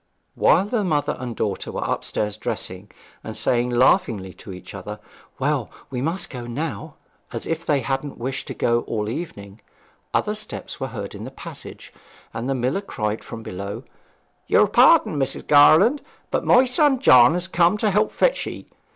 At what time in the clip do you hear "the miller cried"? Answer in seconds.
12.49-13.23